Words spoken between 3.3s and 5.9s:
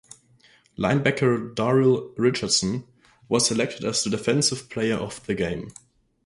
selected as the Defensive Player of the Game.